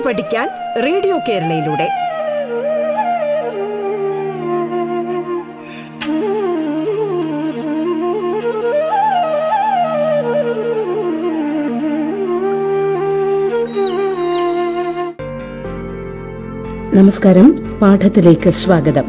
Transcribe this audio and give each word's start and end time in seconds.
പാട്ട് 0.00 0.22
പഠിക്കാൻ 0.22 0.48
റേഡിയോ 0.84 1.18
കേരളയിലൂടെ. 1.28 1.88
നമസ്കാരം. 16.96 17.78
പാഠത്തിലേക്ക് 17.82 18.50
സ്വാഗതം. 18.50 19.04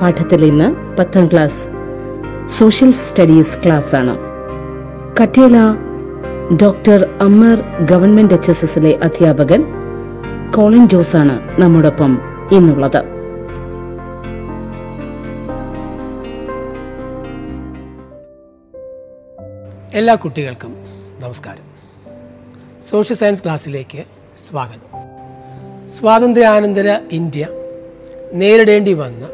പാഠത്തിൽ 0.00 0.44
ഇന്ന് 0.44 0.96
പത്താം 0.96 1.26
ക്ലാസ് 1.26 1.68
സോഷ്യൽ 2.46 2.92
സ്റ്റഡീസ് 2.92 3.58
ക്ലാസ് 3.64 3.94
ആണ് 3.94 4.18
കട്ടിയല 5.22 5.76
doctor 6.62 7.08
Amar 7.20 7.86
government 7.86 8.34
H 8.34 8.50
S 8.50 8.64
എസിലെ 8.64 8.98
അധ്യാപകൻ 9.02 9.83
കോളിൻ 10.56 10.88
ജോസ് 10.88 11.16
ആണ് 11.16 11.60
നമ്മോടൊപ്പം 11.60 12.20
ഇന്നുള്ളത്. 12.52 12.96
എല്ലാ 19.94 20.14
കുട്ടികൾക്കും 20.14 20.76
നമസ്കാരം. 21.20 21.62
സോഷ്യൽ 22.82 23.16
സയൻസ് 23.16 23.44
ക്ലാസ്സിലേക്ക് 23.44 24.04
സ്വാഗതം. 24.36 24.98
സ്വാതന്ത്ര്യാനന്തര 25.88 26.98
ഇന്ത്യ 27.12 27.48
നേരിടേണ്ടി 28.32 28.92
വന്ന 28.92 29.28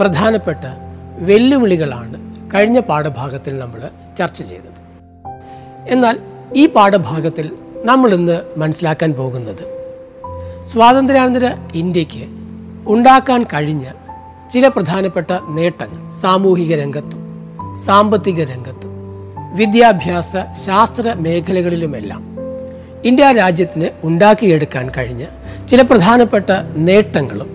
പ്രധാനപ്പെട്ട 0.00 0.64
വെല്ലുവിളികളാണ് 1.18 2.50
കഴിഞ്ഞ 2.54 2.80
പാഠഭാഗത്തിൽ 2.80 3.58
നമ്മൾ 3.58 3.90
ചർച്ച 4.16 4.42
ചെയ്തത്. 4.42 4.80
എന്നാൽ 5.88 6.18
ഈ 6.56 6.66
പാഠഭാഗത്തിൽ 6.66 7.56
നമ്മൾ 7.84 8.14
ഇന്ന് 8.14 8.42
മനസ്സിലാക്കാൻ 8.56 9.12
പോകുന്നത് 9.12 9.79
സ്വാതന്ത്ര്യാനന്തര 10.64 11.50
ഇന്ത്യയ്ക്ക് 11.74 12.24
ഉണ്ടാക്കാൻ 12.86 13.42
കഴിഞ്ഞ 13.42 13.84
ചില 14.50 14.68
പ്രധാനപ്പെട്ട 14.68 15.30
നേട്ടങ്ങൾ. 15.48 16.10
സാമൂഹിക 16.10 16.80
രംഗത്തും 16.80 17.20
സാമ്പത്തിക 17.74 18.44
രംഗത്തും 18.44 18.92
വിദ്യാഭ്യാസ 19.54 20.36
ശാസ്ത്ര 20.52 21.14
മേഖലകളിലുമെല്ലാം 21.16 22.22
ഇന്ത്യ 23.04 23.32
രാജ്യത്തിന് 23.32 23.88
ഉണ്ടാക്കിയെടുക്കാൻ 24.04 24.90
കഴിഞ്ഞ 24.96 25.24
ചില 25.68 25.82
പ്രധാനപ്പെട്ട 25.82 26.50
നേട്ടങ്ങളും 26.76 27.50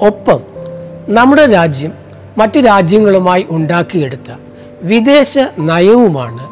ഒപ്പം 0.00 0.40
നമ്മുടെ 1.08 1.46
രാജ്യം 1.46 1.92
മറ്റ് 2.38 2.60
രാജ്യങ്ങളുമായി 2.60 3.46
ഉണ്ടാക്കിയെടുത്ത 3.50 4.30
വിദേശ 4.82 5.38
നയവുമാണ് 5.58 6.46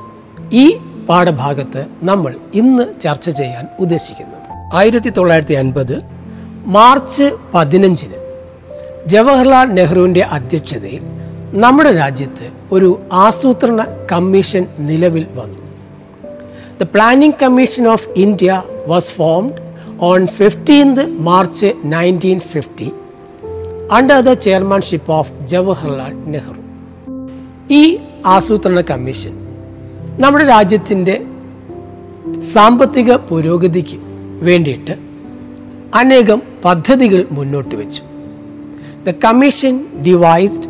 ഈ 0.55 0.77
പാഠഭാഗത്ത് 1.09 1.87
നമ്മൾ 2.03 2.37
ഇന്ന് 2.55 3.01
ചർച്ച 3.01 3.31
ചെയ്യാൻ 3.31 3.67
ഉദ്ദേശിക്കുന്നത്. 3.81 4.40
ആയിരത്തി 4.75 5.09
തൊള്ളായിരത്തി 5.09 5.55
അൻപത് 5.55 5.97
മാർച്ച് 6.67 7.27
പതിനഞ്ചിന് 7.55 8.19
ജവഹർലാൽ 9.07 9.69
നെഹ്റുവിന്റെ 9.73 10.23
അധ്യക്ഷതയിൽ 10.29 11.03
നമ്മുടെ 11.55 11.93
രാജ്യത്ത് 11.93 12.47
ഒരു 12.73 12.91
ആസൂത്രണ 13.21 13.81
കമ്മീഷൻ 14.13 14.67
നിലവിൽ 14.79 15.27
വന്നു. 15.35 15.65
The 16.79 16.87
Planning 16.87 17.35
Commission 17.35 17.87
of 17.87 18.01
India 18.17 18.57
was 18.87 19.11
formed 19.11 19.57
on 20.01 20.19
15th 20.39 21.01
March 21.21 21.59
1950 21.63 22.87
under 23.93 24.21
the 24.21 24.33
chairmanship 24.39 25.13
of 25.13 25.33
Jawaharlal 25.45 26.13
Nehru 26.27 26.61
ഈ 27.71 27.83
ആസൂത്രണ 28.27 28.81
കമ്മീഷൻ 28.81 29.35
നമ്മുടെ 30.21 30.45
രാജ്യത്തിന്റെ 30.45 31.17
സാമ്പത്തിക 32.55 33.17
പുരോഗതിക്ക് 33.31 33.99
വേണ്ടിയിട്ട് 34.43 34.95
അനേകം 35.95 36.43
പദ്ധതികൾ 36.65 37.27
മുന്നോട്ട് 37.33 37.75
വെച്ചു. 37.75 38.03
The 39.11 39.11
commission 39.25 39.87
devised 40.07 40.69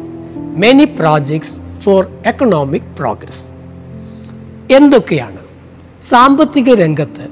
many 0.57 0.85
projects 0.85 1.61
for 1.83 2.07
economic 2.27 2.83
progress 2.83 3.49
എന്തൊക്കെയാണ്? 4.73 5.37
സാമ്പത്തിക 6.03 6.75
രംഗത്ത് 6.75 7.29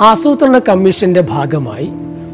ആസൂത്രണ 0.00 0.58
കമ്മീഷന്റെ 0.58 1.20
ഭാഗമായി 1.20 1.88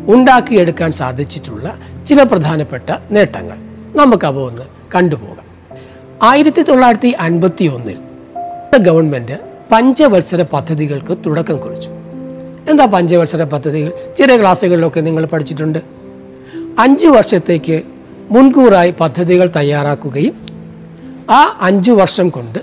ഉണ്ടാക്കിയെടുക്കാൻ 0.06 0.92
സാധിച്ചിട്ടുള്ള 0.92 1.78
ചില 2.06 2.22
പ്രധാനപ്പെട്ട 2.22 2.90
നേട്ടങ്ങൾ. 3.10 3.56
നമുക്ക് 3.96 4.24
അവ 4.26 4.38
ഒന്ന് 4.38 4.62
കണ്ടുപോകാം. 4.94 5.44
ആയിരത്തി 6.22 6.62
തൊള്ളായിരത്തി 6.62 7.08
അൻപത്തി 7.08 7.64
ഒന്നിൽ 7.64 7.98
ഗവൺമെന്റ് 8.78 9.38
പഞ്ചവത്സര 9.72 10.42
പദ്ധതികൾക്ക് 10.42 11.18
തുടക്കം 11.26 11.58
കുറിച്ചു. 11.58 12.03
എന്താ 12.70 12.84
പഞ്ചവത്സര 12.86 13.44
പദ്ധതികൾ? 13.44 13.92
ചെറിയ 14.16 14.36
ക്ലാസ്സുകളിലൊക്കെ 14.36 15.00
നിങ്ങൾ 15.00 15.24
പഠിച്ചിട്ടുണ്ട്. 15.24 15.78
അഞ്ച് 16.78 17.06
വർഷത്തേക്ക് 17.06 17.82
മുൻകൂറായി 18.30 18.94
പദ്ധതികൾ 19.00 19.50
തയ്യാറാക്കുകയും 19.56 20.34
ആ 21.30 21.58
അഞ്ചു 21.60 21.92
വർഷം 21.92 22.28
കൊണ്ട് 22.28 22.58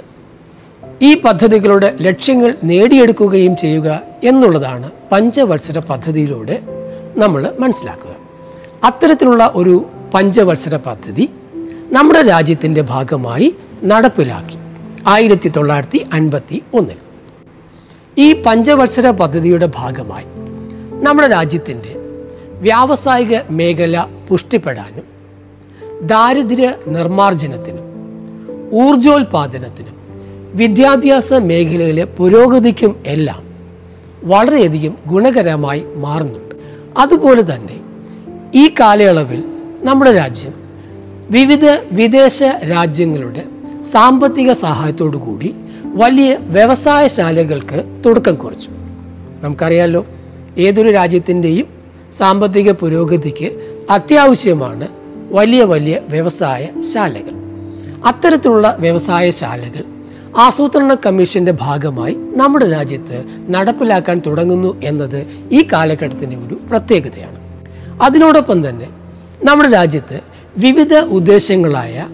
ഈ 1.01 1.21
പദ്ധതികളുടെ 1.21 1.97
ലക്ഷ്യങ്ങൾ 2.01 2.55
നേടിയെടുക്കുകയും 2.63 3.57
ചെയ്യുക 3.57 4.01
എന്നുള്ളതാണ് 4.23 4.91
പഞ്ചവത്സര 5.11 5.79
പദ്ധതിയിലൂടെ 5.79 6.61
നമ്മൾ 7.17 7.53
മനസ്സിലാക്കുക. 7.59 8.15
അത്തരത്തിലുള്ള 8.83 9.51
ഒരു 9.55 9.85
പഞ്ചവത്സര 10.13 10.75
പദ്ധതി 10.75 11.29
നമ്മുടെ 11.91 12.21
രാജ്യത്തിന്റെ 12.21 12.81
ഭാഗമായി 12.81 13.55
നടപ്പിലാക്കി. 13.83 14.57
ആയിരത്തി 15.07 15.49
തൊള്ളായിരത്തി 15.49 16.05
അൻപത്തി 16.13 16.63
ഒന്നിൽ. 16.73 17.10
ഈ 18.17 18.41
പഞ്ചവത്സര 18.41 19.11
പദ്ധതിയുടെ 19.11 19.69
ഭാഗമായി 19.75 20.25
നമ്മുടെ 21.03 21.27
രാജ്യത്തിന്റെ 21.27 21.95
വ്യാവസായിക 22.61 23.37
മേഖല 23.49 24.05
പുഷ്ടിപ്പെടാനും 24.27 25.05
ദാരിദ്ര്യ 26.01 26.73
നിർമ്മാർജനത്തിനും 26.87 27.87
ഊർജോൽപാദനത്തിനും 28.73 29.95
വിദ്യാഭ്യാസ 30.55 31.33
മേഖലയിലെ 31.33 32.03
പുരോഗതിക്കും 32.03 32.95
എല്ലാം 33.05 33.43
വളരെയധികം 34.23 34.97
ഗുണകരമായി 35.07 35.83
മാറുന്നുണ്ട്. 35.95 36.55
അതുപോലെ 36.97 37.55
തന്നെ 37.55 37.79
ഈ 38.55 38.73
കാലയളവിൽ 38.79 39.43
നമ്മുടെ 39.83 40.13
രാജ്യം 40.13 40.53
വിവിധ 41.29 41.65
വിദേശ 41.91 42.43
രാജ്യങ്ങളുടെ 42.43 43.43
സാമ്പത്തിക 43.81 44.51
സഹായത്തോടു 44.51 45.17
കൂടി 45.17 45.55
വലിയ 45.93 46.37
വ്യവസായശാലകൾക്ക് 46.41 48.03
തുടക്കം 48.05 48.35
കുറിച്ചു. 48.35 48.71
നമുക്കറിയാലോ 49.41 50.05
ഏതൊരു 50.57 50.91
രാജ്യത്തിന്റെയും 50.91 51.67
സാമ്പത്തിക 52.13 52.71
പുരോഗതിക്ക് 52.71 53.79
അത്യാവശ്യമാണ് 53.89 54.87
വലിയ 55.31 55.63
വലിയ 55.63 56.01
വ്യവസായ 56.09 56.67
ശാലകൾ. 56.93 57.31
അത്തരത്തിലുള്ള 58.05 58.77
വ്യവസായശാലകൾ 58.79 59.83
ആസൂത്രണ 60.37 60.93
കമ്മീഷന്റെ 60.93 61.51
ഭാഗമായി 61.51 62.17
നമ്മുടെ 62.35 62.69
രാജ്യത്ത് 62.69 63.25
നടപ്പിലാക്കാൻ 63.49 64.21
തുടങ്ങുന്നു 64.25 64.81
എന്നത് 64.83 65.27
ഈ 65.51 65.67
കാലഘട്ടത്തിന്റെ 65.73 66.35
ഒരു 66.35 66.59
പ്രത്യേകതയാണ്. 66.69 67.37
അതിനോടൊപ്പം 68.01 68.69
തന്നെ 68.69 68.87
നമ്മുടെ 69.43 69.69
രാജ്യത്ത് 69.69 70.19
വിവിധ 70.57 70.95
ഉദ്ദേശങ്ങളായ 70.95 72.07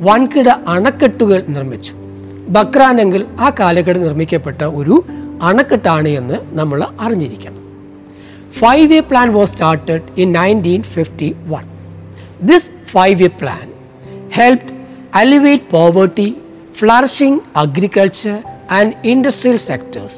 വൻകിട 0.00 0.48
അണക്കെട്ടുകൾ 0.48 1.44
നിർമ്മിച്ചു. 1.48 2.05
ബക്രാനങ്കിൽ 2.54 3.22
ആ 3.44 3.48
കാലഘട്ടം 3.60 4.02
നിർമ്മിക്കപ്പെട്ട 4.02 4.62
ഒരു 4.80 4.96
അണക്കെട്ടാണ് 5.42 6.10
എന്ന് 6.20 6.36
നമ്മൾ 6.52 6.80
അറിഞ്ഞിരിക്കണം 7.00 7.62
five 8.60 8.88
year 8.92 9.04
plan 9.04 9.30
was 9.30 9.52
started 9.52 10.04
in 10.16 10.28
nineteen 10.32 10.82
fifty 10.94 11.30
one 11.46 11.64
this 12.42 12.70
five 12.86 13.16
year 13.20 13.34
plan 13.40 13.66
helped 14.30 14.70
alleviate 15.12 15.68
poverty, 15.70 16.26
flourishing 16.74 17.40
agriculture 17.56 18.38
and 18.70 18.94
industrial 19.04 19.58
sectors, 19.60 20.14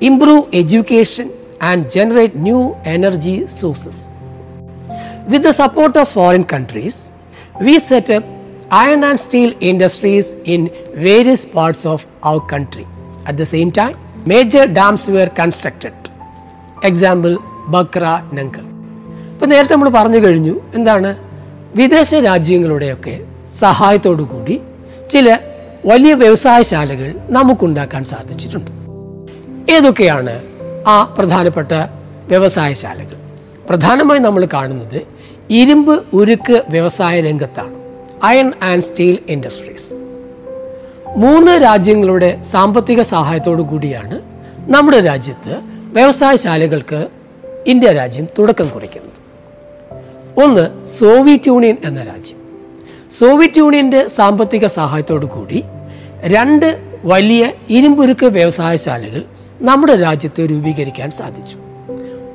improve 0.00 0.52
education, 0.52 1.26
and 1.60 1.90
generate 1.90 2.34
new 2.38 2.60
energy 2.86 3.46
sources. 3.48 4.10
With 5.26 5.42
the 5.42 5.52
support 5.52 5.96
of 5.96 6.08
foreign 6.10 6.44
countries, 6.46 6.96
we 7.58 7.78
set 7.80 8.10
up 8.10 8.24
iron 8.70 9.04
and 9.04 9.18
steel 9.18 9.54
industries 9.60 10.36
in 10.44 10.70
various 10.94 11.44
parts 11.44 11.86
of 11.86 12.06
our 12.22 12.40
country. 12.40 12.86
At 13.26 13.36
the 13.38 13.46
same 13.46 13.70
time, 13.70 13.96
major 14.26 14.66
dams 14.78 15.08
were 15.08 15.30
constructed. 15.40 15.94
Example 16.84 17.38
Bhakra 17.68 18.04
Nangal 18.32 18.64
ഇപ്പം 19.32 19.48
നേരത്തെ 19.48 19.72
നമ്മൾ 19.74 19.88
പറഞ്ഞു 19.88 20.18
കഴിഞ്ഞു 20.18 20.60
എന്താണ്? 20.74 21.16
വിദേശ 21.76 22.14
രാജ്യങ്ങളുടെയൊക്കെ 22.14 23.20
സഹായത്തോടു 23.52 24.22
കൂടി 24.22 24.60
ചില 25.10 25.38
വലിയ 25.86 26.14
വ്യവസായശാലകൾ 26.14 27.16
നമുക്കുണ്ടാക്കാൻ 27.30 28.04
സാധിച്ചിട്ടുണ്ട്. 28.04 28.70
ഏതൊക്കെയാണ് 29.72 30.42
ആ 30.86 31.14
പ്രധാനപ്പെട്ട 31.18 31.72
വ്യവസായശാലകൾ 32.28 33.16
പ്രധാനമായും 33.68 34.22
നമ്മൾ 34.22 34.48
കാണുന്നത് 34.54 35.06
ഇരുമ്പ് 35.50 36.04
ഉരുക്ക് 36.12 36.62
വ്യവസായ 36.68 37.20
രംഗത്താണ്. 37.20 37.77
അയൺ 38.22 38.52
ആൻഡ് 38.62 38.82
സ്റ്റീൽ 38.82 39.18
ഇൻഡസ്ട്രീസ് 39.28 39.94
മൂന്ന് 41.16 41.62
രാജ്യങ്ങളുടെ 41.62 42.42
സാമ്പത്തിക 42.42 43.02
സഹായത്തോടു 43.02 43.62
കൂടിയാണ് 43.62 44.20
നമ്മുടെ 44.70 45.00
രാജ്യത്ത് 45.00 45.60
വ്യവസായശാലകൾക്ക് 45.92 47.08
ഇന്ത്യ 47.66 47.92
രാജ്യം 47.92 48.26
തുടക്കം 48.38 48.68
കുറിക്കുന്നത്. 48.68 49.08
ഒന്ന് 50.44 50.88
സോവിയറ്റ് 50.88 51.48
യൂണിയൻ 51.48 51.76
എന്ന 51.84 52.02
രാജ്യം. 52.02 52.38
സോവിയറ്റ് 53.10 53.58
യൂണിയന്റെ 53.58 54.08
സാമ്പത്തിക 54.08 54.66
സഹായത്തോടു 54.66 55.26
കൂടി 55.26 55.64
രണ്ട് 56.20 56.98
വലിയ 57.04 57.52
ഇരുമ്പുരുക്ക് 57.70 58.26
വ്യവസായശാലകൾ 58.26 59.24
നമ്മുടെ 59.60 59.96
രാജ്യത്ത് 59.96 60.40
രൂപീകരിക്കാൻ 60.50 61.10
സാധിച്ചു. 61.10 61.58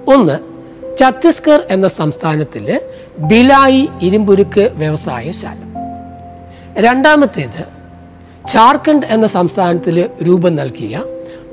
ഒന്ന് 0.07 0.52
ഛത്തീസ്ഗഡ് 0.99 1.67
എന്ന 1.69 1.87
സംസ്ഥാനത്തിലെ 1.87 2.81
ബിലായി 3.19 3.89
ഇരുമ്പുരുക്ക് 4.01 4.71
വ്യവസായശാല. 4.73 5.57
രണ്ടാമത്തേത് 6.77 7.63
ജാർഖണ്ഡ് 8.49 9.05
എന്ന 9.05 9.27
സംസ്ഥാനത്തിൽ 9.27 10.09
രൂപം 10.23 10.55
നൽകിയ 10.55 11.03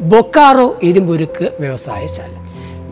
ബൊക്കാറോ 0.00 0.76
ഇരുമ്പുരുക്ക് 0.82 1.52
വ്യവസായശാല. 1.60 2.32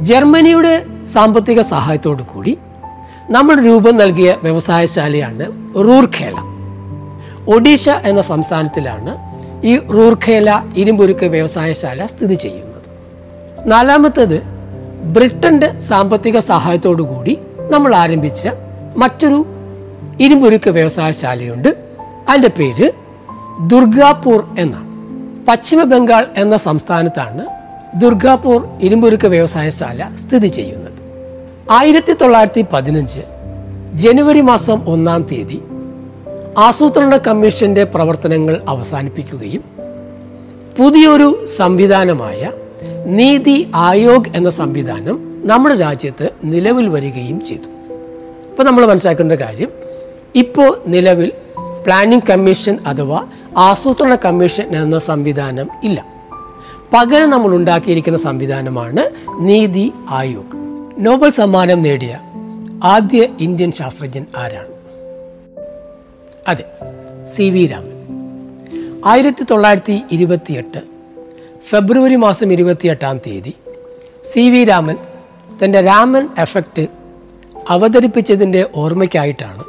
ജർമ്മനിയുടെ 0.01 0.87
സാമ്പത്തിക 1.07 1.61
സഹായത്തോടു 1.61 2.23
കൂടി 2.23 2.59
നമ്മൾ 3.31 3.55
രൂപം 3.55 3.97
നൽകിയ 3.97 4.37
വ്യവസായശാലയാണ് 4.43 5.47
റൂർഖേല. 5.75 6.37
ഒഡീഷ 7.55 7.89
എന്ന 7.89 8.21
സംസ്ഥാനത്തിലാണ് 8.21 9.13
ഈ 9.67 9.79
റൂർഖേല 9.79 10.63
ഇരുമ്പുരുക്ക് 10.77 11.27
വ്യവസായശാല 11.27 12.07
സ്ഥിതി 12.07 12.35
ചെയ്യുന്നത്. 12.35 12.83
നാലാമത്തേത് 13.67 14.58
ബ്രിട്ടന്റെ 15.09 15.79
സാമ്പത്തിക 15.79 16.39
സഹായത്തോടു 16.39 17.03
കൂടി 17.03 17.39
നമ്മൾ 17.71 17.95
ആരംഭിച്ച 17.95 18.49
മറ്റൊരു 18.97 19.47
ഇരുമ്പുരുക്ക് 20.21 20.71
വ്യവസായശാലയുണ്ട്. 20.71 21.69
അതിന്റെ 22.29 22.49
പേര് 22.49 22.93
ദുർഗാപൂർ 23.67 24.45
എന്നാണ്. 24.59 24.89
പശ്ചിമ 25.47 25.83
ബംഗാൾ 25.83 26.27
എന്ന 26.37 26.57
സംസ്ഥാനത്താണ് 26.57 27.47
ദുർഗാപൂർ 28.01 28.69
ഇരുമ്പുരുക്ക് 28.81 29.27
വ്യവസായശാല 29.27 30.11
സ്ഥിതി 30.27 30.47
ചെയ്യുന്നത്. 30.47 30.93
ആയിരത്തി 31.71 32.13
തൊള്ളായിരത്തി 32.13 32.65
പതിനഞ്ച് 32.73 33.21
ജനുവരി 33.95 34.41
മാസം 34.41 34.83
ഒന്നാം 34.87 35.23
തീയതി 35.23 35.63
ആസൂത്രണ 36.59 37.17
കമ്മീഷന്റെ 37.17 37.85
പ്രവർത്തനങ്ങൾ 37.85 38.63
അവസാനിപ്പിക്കുകയും 38.69 39.65
പുതിയൊരു 40.79 41.47
സംവിധാനമായ 41.57 42.51
നീതി 43.09 43.71
ആയോഗ് 43.75 44.37
എന്ന 44.37 44.51
സംവിധാനം 44.51 45.43
നമ്മുടെ 45.45 45.75
രാജ്യത്ത് 45.75 46.31
നിലവിൽ 46.45 46.89
വരികയും 46.89 47.45
ചെയ്തു. 47.45 47.69
ഇപ്പോൾ 48.51 48.63
നമ്മൾ 48.63 48.87
മനസ്സിലാക്കേണ്ട 48.87 49.33
കാര്യം 49.33 49.69
ഇപ്പോൾ 50.35 50.83
നിലവിൽ 50.87 51.33
പ്ലാനിംഗ് 51.85 52.23
കമ്മീഷൻ 52.31 52.79
അഥവാ 52.87 53.27
ആസൂത്രണ 53.57 54.15
കമ്മീഷൻ 54.15 54.77
എന്ന 54.77 54.99
സംവിധാനം 54.99 55.69
ഇല്ല. 55.85 56.07
പകരം 56.95 57.31
നമ്മൾ 57.31 57.55
ഉണ്ടാക്കിയിരിക്കുന്ന 57.55 58.19
സംവിധാനമാണ് 58.19 59.11
നീതി 59.41 59.93
ആയോഗ്. 60.11 60.57
നോബൽ 60.99 61.31
സമ്മാനം 61.31 61.83
നേടിയ 61.83 62.21
ആദ്യ 62.85 63.27
ഇന്ത്യൻ 63.41 63.73
ശാസ്ത്രജ്ഞൻ 63.73 64.27
ആരാണ്? 64.37 64.69
അതെ 66.49 66.65
സി 67.25 67.51
വി 67.51 67.67
രാമൻ. 67.67 67.99
ആയിരത്തി 69.07 69.47
തൊള്ളായിരത്തി 69.51 70.03
ഇരുപത്തിയെട്ട് 70.13 70.98
ഫെബ്രുവരി 71.69 72.17
മാസം 72.17 72.53
ഇരുപത്തിയെട്ടാം 72.53 73.17
തീയതി 73.17 73.55
സി 74.25 74.51
വി 74.51 74.65
രാമൻ 74.65 74.97
തന്റെ 75.65 75.81
രാമൻ 75.81 76.29
എഫക്റ്റ് 76.39 76.87
അവതരിപ്പിച്ചതിന്റെ 77.69 78.67
ഓർമ്മയ്ക്കായിട്ടാണ് 78.75 79.65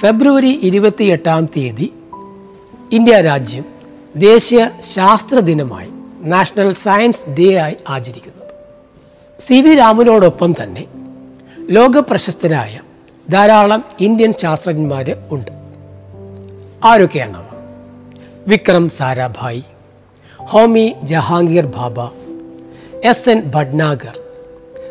ഫെബ്രുവരി 0.00 0.60
ഇരുപത്തിയെട്ടാം 0.62 1.48
തീയതി 1.56 1.92
ഇന്ത്യ 2.92 3.20
രാജ്യം 3.20 3.64
ദേശീയ 4.16 4.70
ശാസ്ത്ര 4.80 5.38
ദിനമായി 5.38 5.90
നാഷണൽ 6.20 6.72
സയൻസ് 6.72 7.30
ഡേ 7.30 7.54
ആയി 7.54 7.76
ആചരിക്കുന്നത്. 7.88 8.52
സി 9.40 9.54
വി 9.54 9.74
രാമനോടൊപ്പം 9.74 10.54
തന്നെ 10.62 10.84
ലോക 11.70 11.98
പ്രശസ്തരായ 11.98 12.80
ധാരാളം 13.30 13.84
ഇന്ത്യൻ 14.00 14.34
ശാസ്ത്രജ്ഞന്മാർ 14.42 15.16
ഉണ്ട്. 15.30 15.50
ആരൊക്കെയാണ് 16.84 17.42
Vikram 18.48 18.88
Sarabhai 18.88 19.62
Homi 20.46 20.94
Jehangir 21.02 21.66
Bhabha 21.76 21.96
S 23.02 23.30
N 23.30 23.42
Bhatnagar 23.54 24.16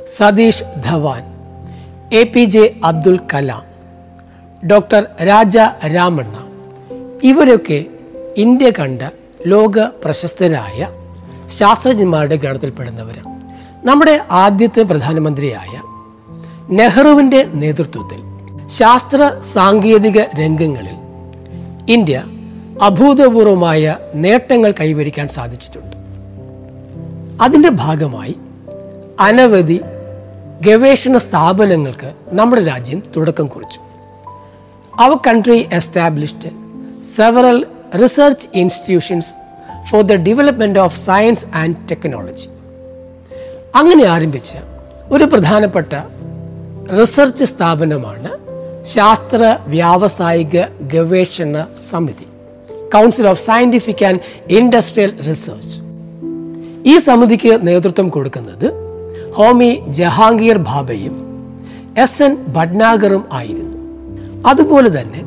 Satish 0.07 0.65
Dhawan 0.89 1.23
A 2.13 2.23
P 2.23 2.43
J 2.45 2.73
Abdul 2.83 3.19
Kalam 3.33 3.63
doctor 4.63 5.03
Raja 5.21 5.55
Ramanna. 5.95 6.35
ഇവരൊക്കെ 7.23 7.79
ഇന്ത്യ 8.35 8.71
കണ്ട 8.71 9.01
ലോക 9.45 9.79
പ്രശസ്തരായ 10.03 10.79
ശാസ്ത്രജ്ഞന്മാരുടെ 11.49 12.35
ഗണത്തിൽപ്പെടുന്നവരാണ് 12.35 13.31
നമ്മുടെ 13.83 14.15
ആദ്യത്തെ 14.35 14.83
പ്രധാനമന്ത്രിയായ 14.83 15.73
നെഹ്റുവിന്റെ 16.69 17.43
നേതൃത്വത്തിൽ 17.53 18.21
ശാസ്ത്ര 18.69 19.21
സാങ്കേതിക 19.53 20.19
രംഗങ്ങളിൽ 20.39 20.97
ഇന്ത്യ 21.87 22.17
അഭൂതപൂർവമായ 22.81 23.97
നേട്ടങ്ങൾ 24.15 24.73
കൈവരിക്കാൻ 24.79 25.27
സാധിച്ചിട്ടുണ്ട്. 25.27 25.95
അതിന്റെ 27.43 27.69
ഭാഗമായി 27.69 28.35
അനവധി 29.19 29.81
ഗവേഷണ 30.65 31.17
സ്ഥാപനങ്ങൾക്ക് 31.17 32.13
നമ്മുടെ 32.29 32.63
രാജ്യം 32.63 33.03
തുടക്കം 33.15 33.47
കുറിച്ചു. 33.47 33.79
Our 34.99 35.17
country 35.27 35.69
established 35.73 36.49
several 37.03 37.65
research 38.03 38.47
institutions 38.53 39.35
for 39.91 40.01
the 40.01 40.13
development 40.13 40.79
of 40.79 40.97
science 40.97 41.45
and 41.55 41.75
technology 41.91 42.49
അങ്ങനെ 43.75 44.03
ആരംഭിച്ച 44.03 44.53
ഒരു 45.09 45.23
പ്രധാനപ്പെട്ട 45.23 45.93
റിസർച്ച് 47.01 47.45
സ്ഥാപനമാണ് 47.45 48.31
ശാസ്ത്ര 48.83 49.57
വ്യാവസായിക 49.67 50.65
ഗവേഷണ 50.81 51.67
സമിതി. 51.89 52.27
Council 52.95 53.27
of 53.27 53.41
scientific 53.45 54.05
and 54.05 54.21
industrial 54.59 55.13
research 55.27 55.75
ഈ 56.91 56.97
സമിതിക്ക് 56.97 57.67
നേതൃത്വം 57.67 58.09
കൊടുക്കുന്നത് 58.09 58.67
ഹോമി 59.37 59.71
ജഹാംഗീർ 59.99 60.57
ബാബയും 60.69 61.15
എസ് 62.03 62.23
എൻ 62.23 62.33
ഭട്നാഗറും 62.55 63.23
ആയിരുന്നു. 63.33 63.77
അതുപോലെ 64.47 64.89
തന്നെ 65.01 65.21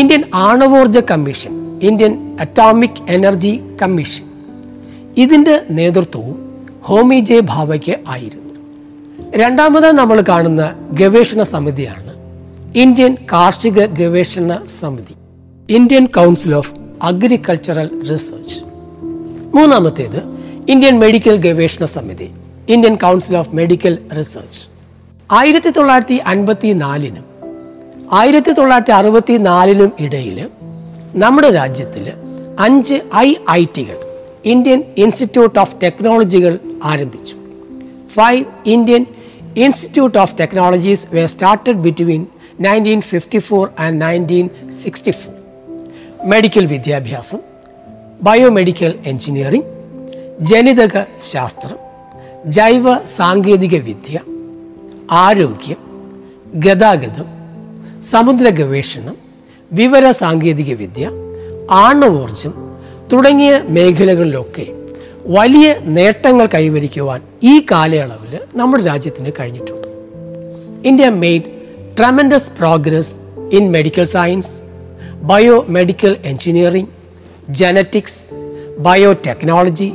Indian 0.00 0.22
ആണവോർജ 0.34 0.98
commission 1.10 1.52
Indian 1.82 2.12
atomic 2.40 3.00
energy 3.08 3.60
commission 3.82 4.26
ഇതിന്റെ 5.16 5.56
നേതൃത്വവും 5.70 6.36
ഹോമി 6.82 7.18
ജെ 7.20 7.38
ഭാവയ്ക്ക് 7.44 7.94
ആയിരുന്നു. 8.08 8.54
രണ്ടാമതായി 9.34 9.92
നമ്മൾ 9.92 10.24
കാണുന്ന 10.28 10.62
ഗവേഷണ 10.92 11.42
സമിതിയാണ് 11.42 12.12
ഇന്ത്യൻ 12.78 13.16
കാർഷിക 13.32 13.84
ഗവേഷണ 14.00 14.58
സമിതി 14.80 15.14
Indian 15.68 16.06
council 16.06 16.54
of 16.54 16.72
agricultural 17.02 18.02
research 18.10 18.60
മൂന്നാമത്തേത് 19.54 20.22
ഇന്ത്യൻ 20.68 20.98
മെഡിക്കൽ 20.98 21.36
ഗവേഷണ 21.36 21.84
സമിതി 21.84 22.30
Indian 22.68 22.94
council 22.94 23.36
of 23.36 23.54
medical 23.54 23.98
research 24.18 24.60
ആയിരത്തി 25.32 25.70
തൊള്ളായിരത്തി 25.70 26.14
അൻപത്തി 26.14 26.72
നാലിനും 26.72 27.24
ആയിരത്തി 28.12 28.52
തൊള്ളായിരത്തി 28.52 28.92
അറുപത്തി 28.92 29.32
നാലിനും 29.32 29.92
ഇടയിൽ 30.00 30.50
നമ്മുടെ 31.14 31.50
രാജ്യത്തിൽ 31.50 32.12
അഞ്ച് 32.58 33.00
ഐ 33.16 33.34
ഐ 33.50 33.64
ടികൾ 33.76 33.98
ഇന്ത്യൻ 34.44 34.84
ഇൻസ്റ്റിറ്റ്യൂട്ട് 34.96 35.58
ഓഫ് 35.58 35.76
ടെക്നോളജികൾ 35.82 36.58
ആരംഭിച്ചു. 36.84 37.36
Five 38.14 38.44
Indian 38.66 39.06
institute 39.56 40.18
of 40.18 40.34
technologies 40.40 41.06
were 41.12 41.26
started 41.26 41.78
between 41.78 42.26
nineteen 42.60 43.00
fifty 43.00 43.38
four 43.38 43.70
and 43.78 44.02
nineteen 44.02 44.48
sixty 44.70 45.10
four 45.10 45.34
medical 46.24 46.66
വിദ്യാഭ്യാസം 46.66 47.38
ബയോമെഡിക്കൽ 48.22 48.98
എഞ്ചിനീയറിംഗ് 49.06 49.64
ജനിതക 50.40 51.04
ശാസ്ത്രം 51.20 51.78
ജൈവ 52.46 53.04
സാങ്കേതിക 53.04 53.82
വിദ്യ 53.82 54.20
ആരോഗ്യം 55.10 55.76
ഗതാഗതം 56.54 57.26
സമുദ്ര 58.00 58.48
ഗവേഷണം 58.48 59.16
വിവര 59.72 60.10
സാങ്കേതിക 60.10 60.74
വിദ്യ 60.74 61.10
ആണവോർജം 61.70 62.54
തുടങ്ങിയ 63.12 63.62
മേഖലകളിലൊക്കെ 63.68 64.66
വലിയ 65.26 65.76
നേട്ടങ്ങൾ 65.82 66.48
കൈവരിക്കുവാൻ 66.54 67.22
ഈ 67.42 67.66
കാലയളവിൽ 67.70 68.38
നമ്മുടെ 68.54 68.84
രാജ്യത്തിന് 68.84 69.32
കഴിഞ്ഞിട്ടുണ്ട്. 69.40 69.88
India 70.88 71.08
made 71.08 71.44
tremendous 71.98 72.50
progress 72.50 73.16
in 73.52 73.72
medical 73.72 74.04
science. 74.04 74.69
Biomedical 75.22 76.16
engineering 76.24 76.88
genetics 77.50 78.34
biotechnology 78.78 79.92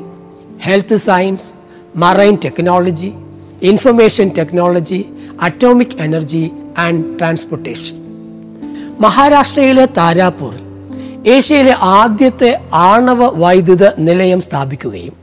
health 0.61 0.95
science 0.95 1.51
marine 1.95 2.37
technology 2.45 3.13
information 3.61 4.31
technology 4.37 5.05
atomic 5.41 5.97
energy 5.99 6.51
and 6.77 7.19
transportation 7.19 7.95
മഹാരാഷ്ട്രയിലെ 9.01 9.87
താരാപൂറിൽ 9.97 10.61
ഏഷ്യയിലെ 11.29 11.75
ആദ്യത്തെ 11.81 12.61
ആണവ 12.73 13.29
വൈദ്യുത 13.29 13.93
നിലയം 13.97 14.41
സ്ഥാപിക്കുകയും 14.41 15.13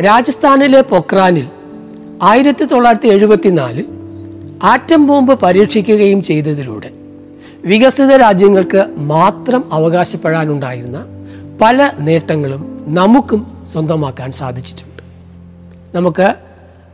രാജസ്ഥാനിലെ 0.00 0.80
പൊക്രാനിൽ 0.80 1.46
ആയിരത്തി 2.22 2.64
തൊള്ളായിരത്തി 2.64 3.08
എഴുപത്തിനാലിൽ 3.08 3.86
ആറ്റം 4.62 5.06
ബോംബ് 5.06 5.32
പരീക്ഷിക്കുകയും 5.32 6.22
ചെയ്തതിലൂടെ 6.22 7.03
വികസിത 7.64 8.16
രാജ്യങ്ങൾക്ക് 8.16 8.80
മാത്രം 9.06 9.64
അവകാശപ്പെടാനുണ്ടായിരുന്ന 9.72 10.98
പല 11.60 11.90
നേട്ടങ്ങളും 11.98 12.62
നമുക്കും 12.88 13.40
സ്വന്തമാക്കാൻ 13.66 14.32
സാധിച്ചിട്ടുണ്ട്. 14.32 15.02
നമുക്ക് 15.94 16.26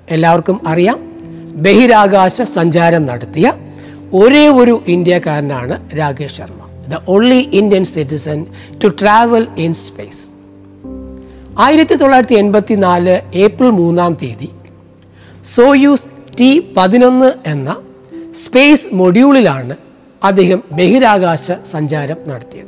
എല്ലാവർക്കും 0.09 0.67
അറിയാം 0.67 0.99
ബഹിരാകാശ 1.55 2.43
സഞ്ചാരം 2.53 3.07
നടത്തിയ 3.07 3.47
ഒരേ 4.15 4.49
ഒരു 4.49 4.83
ഇന്ത്യക്കാരനാണ് 4.87 5.97
Rakesh 5.99 6.35
Sharma 6.35 6.61
the 6.89 6.99
only 7.09 7.49
Indian 7.53 7.85
citizen 7.85 8.39
to 8.85 8.89
travel 9.01 9.49
in 9.57 9.75
space 9.75 10.23
ആയിരത്തി 11.59 11.95
തൊള്ളായിരത്തി 11.95 12.35
എൺപത്തി 12.35 12.75
നാല് 12.77 13.15
ഏപ്രിൽ 13.35 13.71
മൂന്നാം 13.71 14.13
തീയതി 14.15 14.51
സോയൂസ് 15.55 16.09
ടി 16.39 16.75
പതിനൊന്ന് 16.77 17.33
എന്ന 17.47 17.71
സ്പേസ് 18.35 18.95
മൊഡ്യൂളിലാണ് 18.95 19.90
അദ്ദേഹം 20.25 20.63
ബഹിരാകാശ 20.73 21.53
സഞ്ചാരം 21.67 22.17
നടത്തിയത്. 22.29 22.67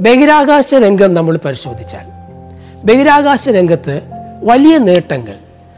ബഹിരാകാശ 0.00 0.74
രംഗം 0.74 1.14
നമ്മൾ 1.14 1.38
പരിശോധിച്ചാൽ 1.44 2.06
ബഹിരാകാശ 2.84 3.48
രംഗത്ത് 3.48 4.00
വലിയ 4.42 4.78
നേട്ടങ്ങൾ 4.78 5.34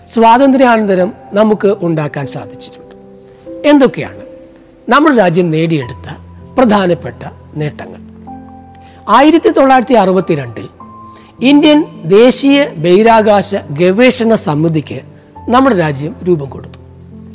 സ്വാതന്ത്ര്യാനന്തരം 0.07 1.13
നമുക്ക് 1.33 1.77
ഉണ്ടാക്കാൻ 1.81 2.27
സാധിച്ചിട്ടുണ്ട്. 2.27 2.95
എന്തൊക്കെയാണ്? 3.69 4.21
നമ്മുടെ 4.89 5.17
രാജ്യം 5.17 5.51
നേടിയെടുത്ത 5.51 6.15
പ്രധാനപ്പെട്ട 6.59 7.23
നേട്ടങ്ങൾ. 7.57 8.01
ആയിരത്തി 9.09 9.51
തൊള്ളായിരത്തി 9.51 9.95
അറുപത്തിരണ്ടിൽ 9.95 10.69
ഇന്ത്യൻ 11.43 11.85
ദേശീയ 12.05 12.65
ബഹിരാകാശ 12.65 13.57
ഗവേഷണ 13.71 14.35
സമിതിക്ക് 14.35 15.01
നമ്മുടെ 15.49 15.77
രാജ്യം 15.77 16.17
രൂപം 16.29 16.49
കൊടുത്തു. 16.49 16.79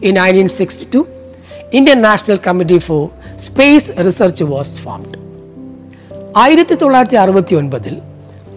In 0.05 0.13
nineteen 0.13 0.48
sixty 0.48 0.86
two 0.96 1.05
Indian 1.74 2.01
national 2.01 2.39
committee 2.48 2.77
for 2.77 3.10
space 3.36 3.92
research 4.06 4.44
was 4.44 4.80
formed 4.80 5.20
ആയിരത്തി 6.38 6.75
തൊള്ളായിരത്തി 6.75 7.15
അറുപത്തി 7.15 7.56
ഒൻപതിൽ 7.56 7.96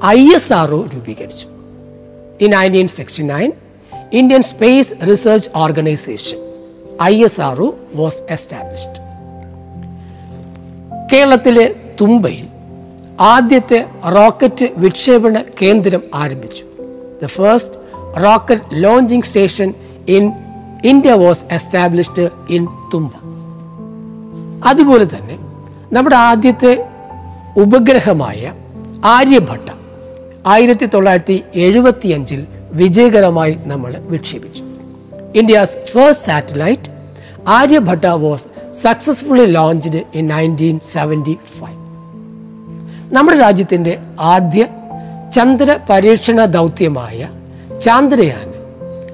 ഐ 0.04 0.34
എസ് 0.34 0.52
ആർ 0.52 0.70
ഒ 0.74 0.86
രൂപീകരിച്ചു. 0.94 1.48
In 2.40 2.50
nineteen 2.50 2.88
sixty 2.88 3.22
nine 3.22 3.52
Indian 4.12 4.42
space 4.42 4.94
research 5.08 5.50
organisation 5.54 6.38
I 7.02 7.24
S 7.24 7.40
R 7.40 7.62
O 7.62 7.74
was 7.94 8.22
established 8.30 9.00
കേരളത്തിലെ 11.12 11.74
തുമ്പയിൽ 12.00 12.46
ആദ്യത്തെ 13.20 13.86
റോക്കറ്റ് 14.16 14.66
വിക്ഷേപണ 14.76 15.44
കേന്ദ്രം 15.62 16.02
ആരംഭിച്ചു. 16.14 16.64
The 17.22 17.26
first 17.26 17.74
rocket 18.24 18.62
launching 18.72 19.22
station 19.22 19.74
in 20.08 20.32
India 20.86 21.12
was 21.12 21.44
established 21.52 22.30
in 22.50 22.68
Thumba. 22.94 23.12
അതുപോലെ 24.68 25.04
തന്നെ 25.04 25.38
നമ്മുടെ 25.92 26.16
ആദ്യത്തെ 26.16 26.86
ഉപഗ്രഹമായ 27.58 28.52
ആര്യഭട്ട 29.04 29.70
ആയിരത്തി 30.46 30.86
തൊള്ളായിരത്തി 30.86 31.44
എഴുപത്തി 31.54 32.08
അഞ്ചിൽ 32.08 32.46
വിജയകരമായി 32.72 33.58
നമ്മൾ 33.64 33.96
വിക്ഷേപിച്ചു. 33.98 34.64
India's 35.34 35.78
first 35.78 36.26
satellite 36.26 36.90
Aryabhata 37.48 38.04
was 38.06 38.72
successfully 38.74 39.46
launched 39.46 40.02
in 40.14 40.28
nineteen 40.28 40.80
seventy 40.84 41.38
five. 41.58 41.80
നമ്മുടെ 43.14 43.38
രാജ്യത്തിന്റെ 43.38 43.98
ആദ്യ 44.20 44.68
ചന്ദ്ര 45.32 45.78
പരീക്ഷണ 45.90 46.44
ദൗത്യമായ 46.44 47.28
ചാന്ദ്രയാൻ 47.80 48.52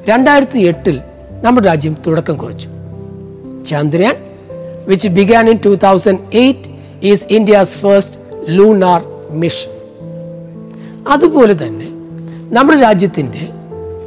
രണ്ടായിരത്തി 0.09 0.59
എട്ടിൽ 0.59 1.01
നമ്മുടെ 1.43 1.67
രാജ്യം 1.67 1.97
തുടക്കം 2.07 2.37
കുറിച്ചു. 2.37 2.69
Chandrayaan 3.67 4.17
which 4.87 5.09
began 5.09 5.49
in 5.49 5.59
two 5.67 5.75
thousand 5.75 6.19
eight 6.35 6.71
is 7.03 7.27
India's 7.31 7.79
first 7.79 8.21
lunar 8.49 9.03
mission 9.31 9.71
അതുപോലെ 11.09 11.67
തന്നെ 11.67 11.87
നമ്മുടെ 12.55 12.81
രാജ്യത്തിന്റെ 12.81 13.49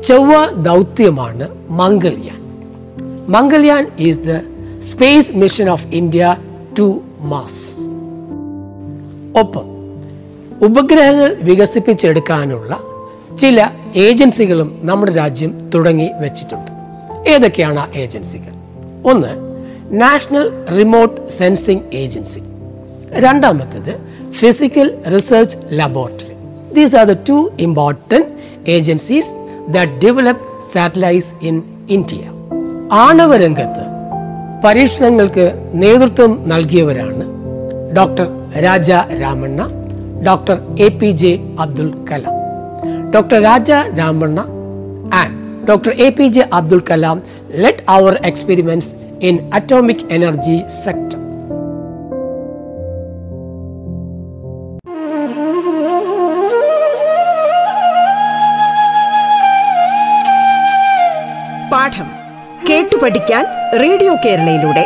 ചൊവ്വ 0.04 0.50
ദൗത്യമാണ് 0.62 1.48
Mangalyaan. 1.70 2.39
Mangalyaan 3.32 3.92
is 4.00 4.22
the 4.22 4.32
space 4.80 5.36
mission 5.36 5.70
of 5.70 5.88
India 5.88 6.38
to 6.80 7.01
Mars 7.20 7.89
ഒപ്പം 9.39 9.65
ഉപഗ്രഹങ്ങൾ 10.65 11.38
വികസിപ്പിച്ചെടുക്കാനുള്ള 11.42 12.80
ചില 13.36 13.70
ഏജൻസികളും 13.96 14.80
നമ്മുടെ 14.82 15.12
രാജ്യം 15.12 15.70
തുടങ്ങി 15.70 16.10
വെച്ചിട്ടുണ്ട്. 16.20 16.75
ഏതൊക്കെയാണ് 17.27 17.79
ആ 17.79 17.88
ഏജൻസികൾ? 17.96 18.53
ഒന്ന് 19.12 19.32
നാഷണൽ 20.01 20.65
റിമോട്ട് 20.65 21.29
സെൻസിംഗ് 21.29 21.82
ഏജൻസി. 21.94 22.39
രണ്ടാമത്തേത് 23.13 24.00
physical 24.32 24.98
research 25.15 25.58
laboratory. 25.72 26.36
These 26.74 26.96
are 26.96 27.05
the 27.05 27.17
two 27.29 27.51
important 27.60 28.25
agencies 28.67 29.29
that 29.70 29.91
develop 29.91 30.74
satellites 30.74 31.34
in 31.41 31.63
India 31.89 32.20
ആണവ 32.91 33.38
രംഗത്ത് 33.38 33.86
പരീക്ഷണങ്ങൾക്ക് 34.63 35.72
നേതൃത്വം 35.74 36.50
നൽകിയവരാണ് 36.50 37.25
doctor 37.98 38.27
Raja 38.63 38.91
Ramanna 38.91 39.67
doctor 40.27 40.58
A 40.79 40.88
P 40.88 41.12
J 41.12 41.39
Abdul 41.60 41.94
Kalam. 42.12 42.34
Doctor 43.12 43.44
Raja 43.44 43.72
Ramanna 43.72 44.39
and 45.13 45.45
doctor 45.69 45.91
A 45.91 46.10
P 46.10 46.27
J 46.27 46.50
Abdul 46.53 46.81
Kalam 46.91 47.24
led 47.51 47.84
our 47.89 48.22
experiments 48.25 48.95
in 49.22 49.51
atomic 49.53 50.05
energy 50.12 50.57
sector 50.67 51.19
പാഠം 61.72 62.07
കേട്ടു 62.69 62.95
പഠിക്കാൻ 62.95 63.45
radio 63.81 64.15
കേരളയിലൂടെ. 64.25 64.86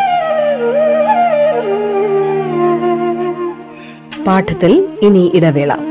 പാഠത്തിൽ 4.23 4.87
ഇനി 5.01 5.31
ഇടവേള. 5.35 5.88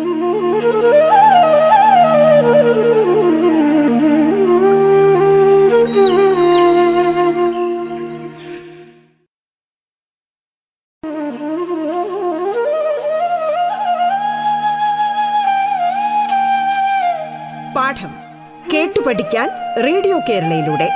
പഠിക്കാൻ 19.09 19.49
റേഡിയോ 19.87 20.21
കേരളയിലൂടെ. 20.29 20.89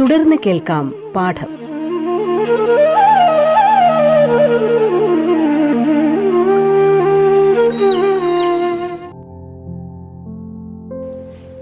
തുടർന്ന് 0.00 0.36
കേൾക്കാം 0.46 1.12
പാഠം. 1.16 1.46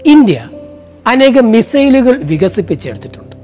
ഇന്ത്യ 0.05 0.49
അനേകം 1.07 1.51
മിസൈലുകൾ 1.51 2.21
വികസിപ്പിച്ചെടുത്തിട്ടുണ്ട്. 2.23 3.35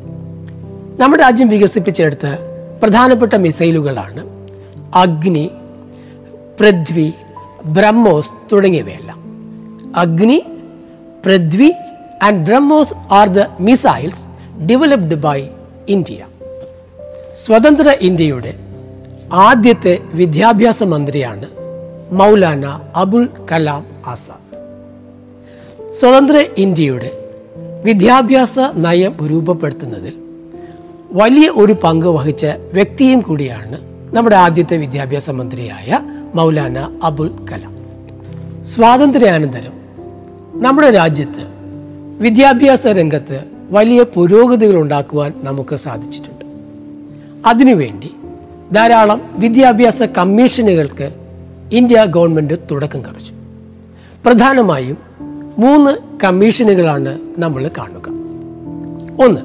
നമ്മുടെ 1.02 1.24
രാജ്യം 1.24 1.50
വികസിപ്പിച്ചെടുത്ത 1.50 2.28
പ്രധാനപ്പെട്ട 2.84 3.36
മിസൈലുകളാണ് 3.36 4.48
അഗ്നി 4.96 5.52
പൃഥ്വി 6.60 7.14
ബ്രഹ്മോസ് 7.68 8.32
തുടങ്ങിയവയെല്ലാം. 8.52 9.20
Agni 9.96 10.44
Prithvi 11.26 11.72
and 12.24 12.46
BrahMos 12.46 12.94
are 13.14 13.28
the 13.28 13.44
missiles 13.60 14.28
developed 14.66 15.16
by 15.16 15.48
India. 15.88 16.26
സ്വതന്ത്ര 17.34 17.96
ഇന്ത്യയുടെ 18.02 18.54
ആദ്യത്തെ 19.34 20.00
വിദ്യാഭ്യാസ 20.14 20.84
മന്ത്രിയാണ് 20.84 21.46
മൗലാന 22.12 22.80
അബുൽ 22.96 23.30
കലാം 23.52 23.86
ആസാദ്. 24.08 24.48
സ്വതന്ത്ര 25.94 26.46
ഇന്ത്യയുടെ 26.58 27.12
വിദ്യാഭ്യാസ 27.84 28.60
നയം 28.60 29.28
രൂപപ്പെടുത്തുന്നതിൽ 29.28 30.14
വലിയ 31.12 31.50
ഒരു 31.50 31.74
പങ്ക് 31.74 32.06
വഹിച്ച 32.06 32.46
വ്യക്തിയും 32.46 33.22
കൂടിയാണ് 33.22 33.78
നമ്മുടെ 34.16 34.36
ആദ്യത്തെ 34.36 34.78
വിദ്യാഭ്യാസ 34.78 35.30
മന്ത്രിയായ 35.30 36.00
മൗലാന 36.38 37.00
അബുൽ 37.04 37.32
കലാം. 37.52 37.76
സ്വാതന്ത്ര്യാനന്തരം. 38.64 39.72
നമ്മുടെ 40.62 40.92
രാജ്യത്ത് 40.92 41.48
വിദ്യാഭ്യാസ 42.20 42.88
രംഗത്ത് 42.88 43.44
വലിയ 43.70 44.04
പുരോഗതികൾ 44.04 44.76
ഉണ്ടാക്കുവാൻ 44.76 45.34
നമുക്ക് 45.44 45.76
സാധിച്ചിട്ടുണ്ട്. 45.76 46.46
അതിനുവേണ്ടി 47.48 48.12
ധാരാളം 48.74 49.22
വിദ്യാഭ്യാസ 49.32 50.04
കമ്മീഷനുകൾക്ക് 50.04 51.12
ഇന്ത്യ 51.72 52.06
ഗവൺമെന്റ് 52.06 52.54
തുടക്കം 52.72 53.02
കുറിച്ചു. 53.02 53.34
പ്രധാനമായും 54.26 54.98
മൂന്ന് 55.58 55.98
കമ്മീഷനുകളാണ് 56.24 57.20
നമ്മൾ 57.38 57.70
കാണുക. 57.78 58.10
ഒന്ന് 59.26 59.42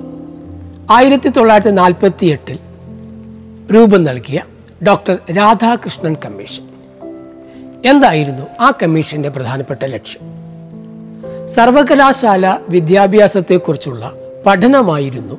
ആയിരത്തി 0.90 1.28
തൊള്ളായിരത്തി 1.28 1.70
നാൽപ്പത്തി 1.70 2.26
എട്ടിൽ 2.26 2.58
രൂപം 3.74 4.04
നൽകിയ 4.04 4.42
ഡോക്ടർ 4.86 5.18
രാധാകൃഷ്ണൻ 5.36 6.16
കമ്മീഷൻ. 6.24 6.71
എന്തായിരുന്നു 7.86 8.46
ആ 8.60 8.70
കമ്മീഷന്റെ 8.70 9.28
പ്രധാനപ്പെട്ട 9.28 9.84
ലക്ഷ്യം? 9.84 10.22
സർവകലാശാല 11.46 12.58
വിദ്യാഭ്യാസത്തെക്കുറിച്ചുള്ള 12.68 14.14
പഠനമായിരുന്നു 14.46 15.38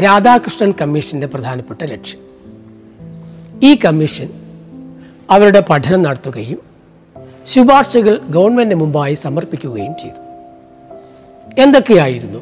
രാധാകൃഷ്ണൻ 0.00 0.74
കമ്മീഷന്റെ 0.80 1.26
പ്രധാനപ്പെട്ട 1.26 1.84
ലക്ഷ്യം. 1.84 2.20
ഈ 3.62 3.74
കമ്മീഷൻ 3.74 4.28
അവരുടെ 5.30 5.64
പഠനം 5.70 6.02
നടത്തുകയും 6.02 6.58
ശുപാർശകൾ 7.46 8.20
ഗവൺമെന്റിന് 8.30 8.80
മുമ്പായി 8.80 9.14
സമർപ്പിക്കുകയും 9.14 9.94
ചെയ്തു. 10.00 10.20
എന്തൊക്കെയായിരുന്നു 11.60 12.38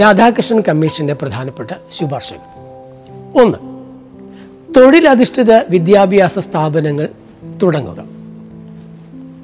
രാധാകൃഷ്ണൻ 0.00 0.62
കമ്മീഷന്റെ 0.68 1.14
പ്രധാനപ്പെട്ട 1.14 1.70
ശുപാർശകൾ? 1.90 2.40
ഒന്ന് 3.42 3.58
തൊഴിലധിഷ്ഠിത 4.74 5.52
വിദ്യാഭ്യാസ 5.52 6.38
സ്ഥാപനങ്ങൾ 6.38 7.08
തുടങ്ങുക. 7.62 8.13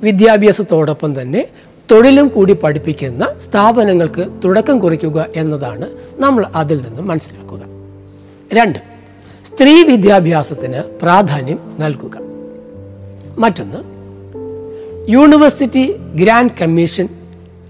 വിദ്യാഭ്യാസത്തോടൊപ്പം 0.02 1.22
തന്നെ 1.22 1.46
തൊഴിലും 1.90 2.28
കൂടി 2.28 2.52
പഠിപ്പിക്കുന്ന 2.52 3.34
സ്ഥാപനങ്ങൾക്ക് 3.38 4.26
തുടക്കം 4.44 4.78
കുറിക്കുക 4.78 5.26
എന്നതാണ് 5.36 5.88
നമ്മൾ 6.16 6.46
അതിൽ 6.54 6.82
നിന്ന് 6.82 7.02
മനസ്സിലാക്കുക. 7.02 7.62
രണ്ട് 8.52 8.78
സ്ത്രീ 9.44 9.82
വിദ്യാഭ്യാസത്തിന് 9.82 10.82
പ്രാധാന്യം 11.02 11.58
നൽകുക. 11.78 12.18
മറ്റൊന്ന് 13.38 13.78
യൂണിവേഴ്സിറ്റി 15.08 15.96
ഗ്രാൻഡ് 16.14 16.50
കമ്മീഷൻ 16.60 17.08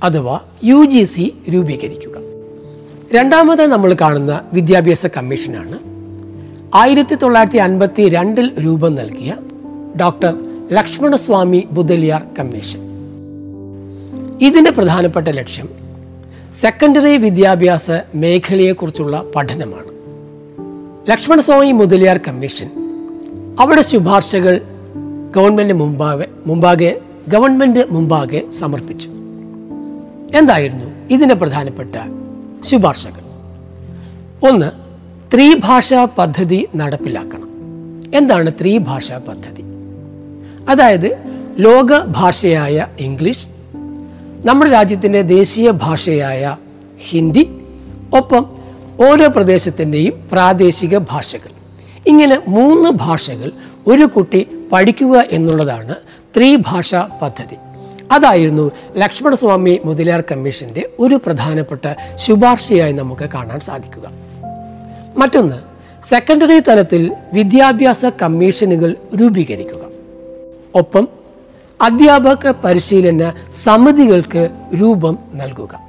അഥവാ 0.03 0.41
യു 0.65 0.85
ജി 0.85 1.05
സി 1.05 1.35
രൂപീകരിക്കുക. 1.55 2.21
രണ്ടാമത് 3.15 3.67
നമ്മൾ 3.67 3.97
കാണുന്ന 4.01 4.41
വിദ്യാഭ്യാസ 4.53 5.07
കമ്മീഷനാണ്. 5.07 5.79
ആയിരത്തി 6.77 7.15
തൊള്ളായിരത്തി 7.15 7.59
അൻപത്തി 7.59 8.09
രണ്ടിൽ 8.09 8.65
രൂപം 8.65 8.95
നൽകിയ 8.95 9.37
ഡോക്ടർ 10.01 10.50
ലക്ഷ്മണസ്വാമി 10.73 11.69
ബുദലിയാർ 11.71 12.23
കമ്മീഷൻ. 12.39 12.81
ഇതിന്റെ 14.41 14.71
പ്രധാനപ്പെട്ട 14.71 15.29
ലക്ഷ്യം 15.29 15.69
സെക്കൻഡറി 16.53 17.17
വിദ്യാഭ്യാസ 17.17 17.91
മേഖലയെക്കുറിച്ചുള്ള 18.15 19.25
പഠനമാണ്. 19.37 19.91
ലക്ഷ്മണസ്വാമി 21.11 21.73
മുതലിയാർ 21.73 22.21
കമ്മീഷൻ 22.29 22.71
അവിടെ 23.61 23.81
ശുപാർശകൾ 23.81 24.61
ഗവൺമെന്റ് 25.37 25.75
മുമ്പാകെ 25.75 26.27
മുമ്പാകെ 26.47 27.01
ഗവൺമെന്റ് 27.29 27.81
മുമ്പാകെ 27.91 28.51
സമർപ്പിച്ചു. 28.51 29.09
എന്തായിരുന്നു 30.35 30.85
ഇതിന്റെ 31.11 31.35
പ്രധാനപ്പെട്ട 31.35 31.97
ശുപാർശകൾ? 32.65 33.23
ഒന്ന് 34.51 34.71
ത്രിഭാഷാ 35.35 36.05
പദ്ധതി 36.05 36.69
നടപ്പിലാക്കണം. 36.77 37.49
എന്താണ് 38.15 38.51
ത്രിഭാഷാ 38.61 39.19
പദ്ധതി? 39.19 39.70
അതായത് 40.71 41.19
ലോക 41.59 42.05
ഭാഷയായ 42.05 42.87
ഇംഗ്ലീഷ് 42.99 43.47
നമ്മുടെ 44.45 44.71
രാജ്യത്തിന്റെ 44.71 45.23
ദേശീയ 45.23 45.71
ഭാഷയായ 45.71 46.57
ഹിന്ദി 46.99 47.51
ഒപ്പം 48.15 48.53
ഓരോ 49.09 49.29
പ്രദേശത്തിന്റെയും 49.29 50.29
പ്രാദേശിക 50.33 50.99
ഭാഷകൾ. 50.99 51.51
ഇങ്ങനെ 52.07 52.43
മൂന്ന് 52.49 52.91
ഭാഷകൾ 52.91 53.53
ഒരു 53.87 54.05
കുട്ടി 54.05 54.49
പഠിക്കുക 54.73 55.25
എന്നുള്ളതാണ് 55.31 55.95
ത്രിഭാഷാ 56.37 57.09
പദ്ധതി. 57.23 57.57
അതായിരുന്നു 58.13 58.71
ലക്ഷ്മണസ്വാമി 58.97 59.81
മുതലാർ 59.85 60.21
കമ്മീഷന്റെ 60.21 60.91
ഒരു 60.99 61.21
പ്രധാനപ്പെട്ട 61.27 61.95
ശുപാർശയായി 62.15 62.93
നമുക്ക് 62.93 63.29
കാണാൻ 63.35 63.61
സാധിക്കുക. 63.61 64.11
മറ്റൊന്ന് 65.17 65.57
സെക്കൻഡറി 66.05 66.61
തലത്തിൽ 66.61 67.17
വിദ്യാഭ്യാസ 67.33 68.05
കമ്മീഷനുകൾ 68.05 68.97
രൂപീകരിക്കുക. 69.21 69.90
ഒപ്പം 70.75 71.09
അധ്യാപക 71.81 72.51
പരിശീലന 72.51 73.33
സമിതികൾക്ക് 73.51 74.49
രൂപം 74.81 75.19
നൽകുക. 75.35 75.81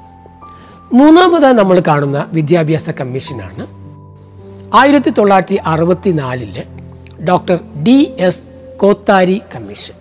മൂന്നാമതായി 0.93 1.53
നമ്മൾ 1.53 1.81
കാണുന്ന 1.87 2.29
വിദ്യാഭ്യാസ 2.33 2.89
കമ്മീഷനാണ്. 2.89 3.67
ആയിരത്തി 4.75 5.09
തൊള്ളായിരത്തി 5.09 5.55
അറുപത്തി 5.55 6.09
നാലിൽ 6.09 6.63
doctor 7.25 7.59
D 7.83 8.15
S 8.19 8.45
Kothari 8.77 9.41
commission. 9.55 9.93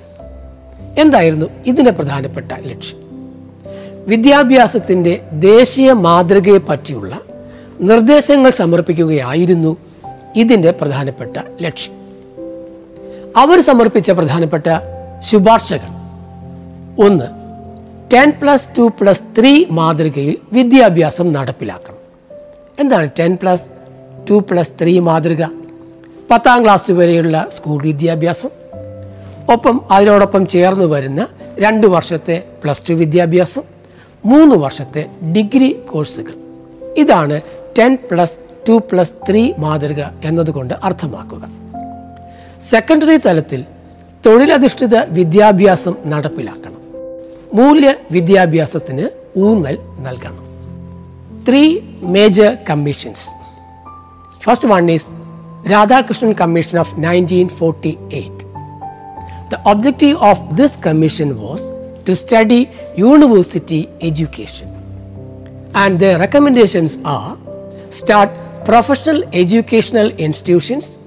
എന്തായിരുന്നു 0.98 1.46
ഇതിന്റെ 1.66 1.90
പ്രധാനപ്പെട്ട 1.90 2.52
ലക്ഷ്യം? 2.52 2.98
വിദ്യാഭ്യാസത്തിന്റെ 4.06 5.24
ദേശീയ 5.32 5.92
മാതൃകയെ 5.92 6.58
പറ്റിയുള്ള 6.58 7.20
നിർദ്ദേശങ്ങൾ 7.80 8.50
സമർപ്പിക്കുകയായിരുന്നു 8.50 9.76
ഇതിന്റെ 10.36 10.70
പ്രധാനപ്പെട്ട 10.70 11.36
ലക്ഷ്യം. 11.60 11.99
അവർ 13.36 13.60
സമർപ്പിച്ച 13.60 14.10
പ്രധാനപ്പെട്ട 14.10 14.64
ശുപാർശകൾ. 15.18 15.88
ഒന്ന് 17.06 17.24
ten 18.12 18.32
plus 18.42 18.68
two 18.78 18.90
plus 19.00 19.22
three 19.38 19.64
മാതൃകയിൽ 19.70 20.36
വിദ്യാഭ്യാസം 20.52 21.32
നടപ്പിലാക്കണം. 21.32 21.96
എന്താണ് 22.80 23.10
ten 23.20 23.38
plus 23.42 23.68
two 24.30 24.34
plus 24.50 24.70
three 24.82 24.98
മാതൃക? 24.98 25.44
പത്താം 26.30 26.64
ക്ലാസ് 26.64 26.92
വരെയുള്ള 26.92 27.46
സ്കൂൾ 27.52 27.82
വിദ്യാഭ്യാസം. 27.82 28.50
ഒപ്പം 29.52 29.80
അതിനോടൊപ്പം 29.90 30.46
ചേർന്ന് 30.46 30.84
വരുന്ന 30.84 31.28
രണ്ട് 31.58 31.86
വർഷത്തെ 31.86 32.44
പ്ലസ് 32.64 32.82
ടു 32.88 32.94
വിദ്യാഭ്യാസം 32.94 33.62
മൂന്ന് 34.24 34.56
വർഷത്തെ 34.56 35.06
ഡിഗ്രി 35.36 35.80
കോഴ്സുകൾ. 35.92 36.32
ഇതാണ് 36.96 37.40
ten 37.78 37.98
plus 38.10 38.40
two 38.68 38.72
plus 38.72 39.14
three 39.28 39.52
മാതൃക 39.58 40.02
എന്നതുകൊണ്ട് 40.24 40.74
അർത്ഥമാക്കുക. 40.84 41.69
സെക്കൻഡറി 42.60 43.18
തലത്തിൽ 43.18 43.60
തൊഴിലധിഷ്ഠിത 44.26 44.96
വിദ്യാഭ്യാസം 45.08 45.94
നടപ്പിലാക്കണം 46.04 46.76
മൂല്യ 47.54 47.94
വിദ്യാഭ്യാസത്തിന് 48.10 49.06
ഊന്നൽ 49.36 49.78
നൽകണം 49.98 50.44
three 51.48 51.62
major 52.16 52.52
commissions 52.68 53.26
first 54.44 54.68
one 54.68 54.90
is 54.90 55.10
Radhakrishnan 55.70 56.34
commission 56.34 56.78
of 56.78 56.94
nineteen 56.98 57.48
forty 57.48 57.96
eight 58.12 58.50
The 59.50 59.60
objective 59.64 60.16
of 60.22 60.56
this 60.56 60.76
commission 60.76 61.36
was 61.36 61.72
to 62.06 62.14
study 62.14 62.58
university 62.96 63.88
education. 64.00 64.68
And 65.74 65.98
their 65.98 66.20
recommendations 66.20 66.98
are 67.04 67.36
start 67.90 68.30
professional 68.64 69.24
educational 69.34 70.10
institutions, 70.10 71.00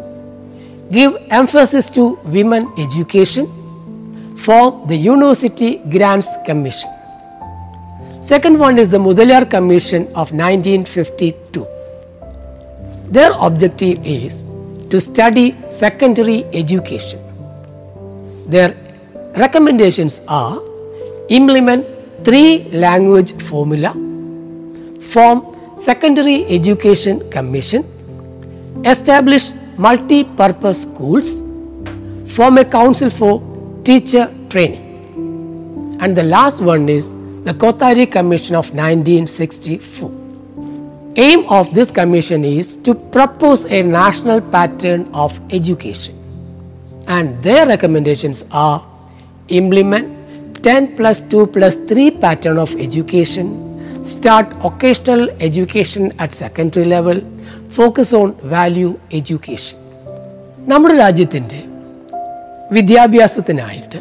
give 0.93 1.15
emphasis 1.31 1.89
to 1.89 2.03
women 2.37 2.71
education, 2.77 3.47
form 4.37 4.87
the 4.87 4.95
University 4.95 5.77
Grants 5.89 6.37
Commission. 6.45 6.91
Second 8.21 8.59
one 8.59 8.77
is 8.77 8.89
the 8.89 8.99
Mudaliar 8.99 9.49
Commission 9.49 10.03
of 10.15 10.31
1952. 10.31 11.65
Their 13.09 13.31
objective 13.39 14.05
is 14.05 14.51
to 14.91 14.99
study 14.99 15.55
secondary 15.67 16.43
education. 16.53 17.19
Their 18.47 18.75
recommendations 19.35 20.21
are 20.27 20.61
implement 21.29 21.87
three 22.23 22.65
language 22.71 23.33
formula, 23.41 23.93
form 25.01 25.41
secondary 25.75 26.45
education 26.45 27.27
commission, 27.31 27.83
establish 28.85 29.51
multi-purpose 29.77 30.83
schools, 30.83 31.41
form 32.33 32.57
a 32.57 32.65
council 32.65 33.09
for 33.09 33.41
teacher 33.83 34.33
training. 34.49 35.97
And 35.99 36.15
the 36.15 36.23
last 36.23 36.61
one 36.61 36.89
is 36.89 37.11
the 37.43 37.53
Kothari 37.53 38.11
Commission 38.11 38.55
of 38.55 38.69
1964. 38.69 40.11
Aim 41.15 41.47
of 41.49 41.73
this 41.73 41.91
commission 41.91 42.43
is 42.43 42.75
to 42.77 42.95
propose 42.95 43.65
a 43.65 43.83
national 43.83 44.41
pattern 44.41 45.07
of 45.13 45.39
education 45.53 46.23
and 47.07 47.41
their 47.43 47.67
recommendations 47.67 48.45
are 48.51 48.85
implement 49.49 50.63
10 50.63 50.95
plus 50.95 51.19
2 51.21 51.47
plus 51.47 51.75
3 51.75 52.11
pattern 52.11 52.57
of 52.57 52.73
education 52.79 53.51
start 54.01 54.47
occasional 54.63 55.29
education 55.41 56.11
at 56.19 56.33
secondary 56.33 56.85
level 56.85 57.21
focus 57.75 58.15
on 58.15 58.33
value 58.43 58.95
education 59.13 59.77
നമ്മുടെ 60.67 60.97
രാജ്യത്തിന്റെ 60.97 61.59
വിദ്യാഭ്യാസത്തിനായിട്ട് 62.71 63.99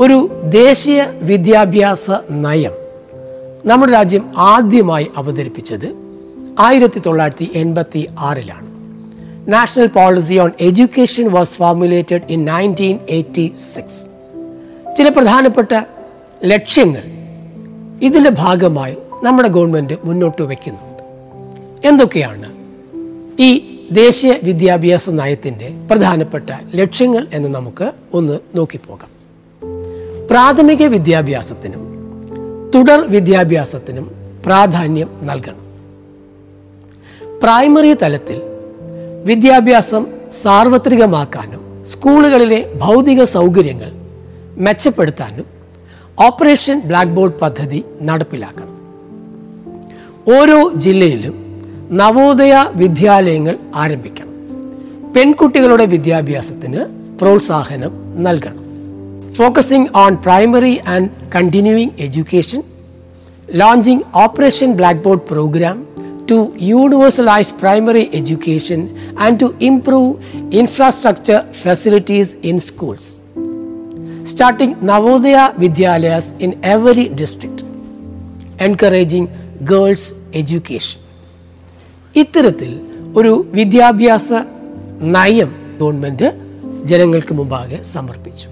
ഒരു 0.00 0.16
ദേശീയ 0.50 1.00
വിദ്യാഭ്യാസ 1.22 2.10
നയം 2.30 2.74
നമ്മുടെ 3.64 3.92
രാജ്യം 3.92 4.24
ആദ്യമായി 4.36 5.10
അവതരിപ്പിച്ചത് 5.16 5.88
ആയിരത്തി 6.58 7.00
തൊള്ളായിരത്തി 7.00 7.50
എൺപത്തി 7.54 8.08
ആറിലാണ് 8.18 8.68
national 9.48 9.86
policy 9.86 10.38
on 10.38 10.52
education 10.60 11.28
was 11.30 11.56
formulated 11.56 12.24
in 12.28 12.44
nineteen 12.44 12.98
eighty 13.08 13.52
six 13.74 14.02
ചില 14.96 15.08
പ്രധാനപ്പെട്ട 15.08 15.72
ലക്ഷ്യങ്ങൾ 16.44 17.04
ഇതിന്റെ 18.00 18.30
ഭാഗമായി 18.30 18.96
നമ്മുടെ 19.24 19.48
ഗവൺമെന്റ് 19.48 19.98
മുന്നോട്ട് 20.04 20.42
വയ്ക്കുന്നുണ്ട്. 20.42 21.02
എന്തൊക്കെയാണ് 21.88 22.48
ഈ 23.42 23.60
ദേശീയ 23.90 24.34
വിദ്യാഭ്യാസ 24.42 25.10
നയത്തിന്റെ 25.10 25.70
പ്രധാനപ്പെട്ട 25.90 26.50
ലക്ഷ്യങ്ങൾ 26.74 27.26
എന്ന് 27.32 27.48
നമുക്ക് 27.48 27.92
ഒന്ന് 28.12 28.38
നോക്കിപ്പോകാം. 28.54 29.08
പ്രാഥമിക 30.30 30.86
വിദ്യാഭ്യാസത്തിനും 30.86 31.82
തുടർ 32.74 33.00
വിദ്യാഭ്യാസത്തിനും 33.08 34.10
പ്രാധാന്യം 34.46 35.10
നൽകണം. 35.22 35.58
പ്രൈമറി 37.42 37.94
തലത്തിൽ 37.94 38.42
വിദ്യാഭ്യാസം 39.24 40.06
സാർവത്രികമാക്കാനും 40.32 41.84
സ്കൂളുകളിലെ 41.86 42.74
ഭൗതിക 42.74 43.24
സൗകര്യങ്ങൾ 43.24 43.92
മെച്ചപ്പെടുത്താനും 44.58 45.46
ഓപ്പറേഷൻ 46.26 46.82
ബ്ലാക്ക് 46.86 47.12
ബോർഡ് 47.12 47.34
പദ്ധതി 47.34 47.84
നടപ്പിലാക്കണം. 48.02 48.72
ഓരോ 50.38 50.72
ജില്ലയിലും 50.74 51.51
നവോദയ 51.92 52.66
വിദ്യാലയങ്ങൾ 52.76 53.58
ആരംഭിക്കണം. 53.74 54.28
പെൺകുട്ടികളുടെ 55.14 55.84
വിദ്യാഭ്യാസത്തിന് 55.84 56.82
പ്രോത്സാഹനം 57.18 58.22
നൽകണം. 58.22 58.58
Focusing 59.32 59.88
on 59.96 60.16
primary 60.16 60.80
and 60.86 61.08
continuing 61.34 61.90
education 61.98 62.62
launching 63.48 64.00
operation 64.14 64.72
blackboard 65.02 65.20
programme 65.20 65.86
to 66.30 66.52
universalise 66.60 67.54
primary 67.60 68.10
education 68.14 68.88
and 69.18 69.40
to 69.40 69.54
improve 69.60 70.14
infrastructure 70.52 71.44
facilities 71.62 72.36
in 72.42 72.58
schools 72.58 73.22
starting 74.22 74.76
Navodaya 74.82 75.48
Vidyalayas 75.58 76.34
in 76.40 76.52
every 76.64 77.08
district 77.08 77.64
encouraging 78.60 79.28
girls 79.62 80.14
education 80.34 81.11
ഇത്തരത്തിൽ 82.16 82.80
ഒരു 83.16 83.46
വിദ്യാഭ്യാസ 83.48 84.32
നയം 85.00 85.76
ഗവൺമെന്റ് 85.80 86.32
ജനങ്ങൾക്ക് 86.84 87.34
മുമ്പാകെ 87.34 87.82
സമർപ്പിച്ചു. 87.82 88.48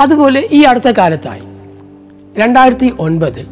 അതുപോലെ 0.00 0.48
ഈ 0.52 0.62
അടുത്ത 0.62 0.88
കാലത്തായി 0.88 1.42
രണ്ടായിരത്തി 2.38 2.94
ഒൻപതിൽ 2.98 3.46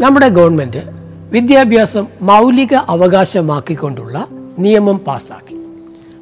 നമ്മുടെ 0.00 0.28
ഗവൺമെന്റ് 0.28 0.82
വിദ്യാഭ്യാസം 1.30 2.06
മൗലിക 2.22 2.74
അവകാശമാക്കിക്കൊണ്ടുള്ള 2.74 4.28
നിയമം 4.58 4.98
പാസ്സാക്കി. 4.98 5.56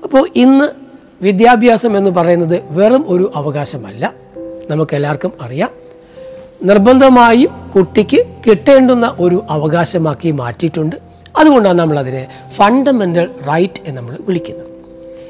അപ്പോൾ 0.04 0.28
ഇന്ന് 0.36 0.68
വിദ്യാഭ്യാസം 1.22 1.96
എന്ന് 1.96 2.10
പറയുന്നത് 2.10 2.62
വെറും 2.70 3.04
ഒരു 3.08 3.32
അവകാശമല്ല. 3.34 4.14
നമുക്കെല്ലാവർക്കും 4.70 5.32
അറിയാം. 5.40 5.70
നിർബന്ധമായും 6.62 7.70
കുട്ടിക്ക് 7.76 8.26
കിട്ടേണ്ടുന്ന 8.46 9.16
ഒരു 9.18 9.42
അവകാശമാക്കി 9.50 10.30
മാറ്റിയിട്ടുണ്ട്. 10.30 11.11
അതുകൊണ്ടാണ് 11.38 11.78
നമ്മൾ 11.78 11.98
അതിനെ 11.98 12.28
ഫണ്ടമെന്റൽ 12.56 13.30
റൈറ്റ് 13.50 13.80
എന്ന് 13.86 14.00
നമ്മൾ 14.00 14.18
വിളിക്കുന്നത്. 14.28 14.68